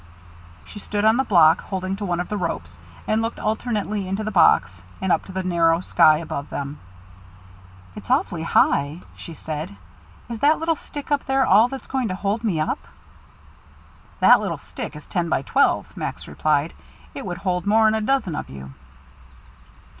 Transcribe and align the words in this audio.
She 0.65 0.79
stood 0.79 1.05
on 1.05 1.17
the 1.17 1.23
block, 1.23 1.61
holding 1.61 1.95
to 1.97 2.05
one 2.05 2.19
of 2.19 2.27
the 2.27 2.35
ropes, 2.35 2.79
and 3.05 3.21
looking 3.21 3.43
alternately 3.43 4.07
into 4.07 4.23
the 4.23 4.31
box 4.31 4.81
and 4.99 5.11
up 5.11 5.25
to 5.25 5.31
the 5.31 5.43
narrow 5.43 5.79
sky 5.81 6.17
above 6.17 6.49
them. 6.49 6.79
"It's 7.95 8.09
awfully 8.09 8.41
high," 8.41 9.01
she 9.15 9.35
said. 9.35 9.75
"Is 10.27 10.39
that 10.39 10.57
little 10.57 10.75
stick 10.75 11.11
up 11.11 11.25
there 11.25 11.45
all 11.45 11.67
that's 11.67 11.85
going 11.85 12.07
to 12.07 12.15
hold 12.15 12.43
me 12.43 12.59
up?" 12.59 12.79
"That 14.21 14.39
little 14.39 14.57
stick 14.57 14.95
is 14.95 15.05
ten 15.05 15.29
by 15.29 15.43
twelve," 15.43 15.95
Max 15.95 16.27
replied. 16.27 16.73
"It 17.13 17.23
would 17.23 17.37
hold 17.37 17.67
more'n 17.67 17.93
a 17.93 18.01
dozen 18.01 18.33
of 18.33 18.49
you." 18.49 18.73